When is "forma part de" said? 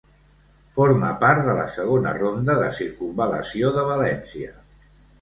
0.77-1.55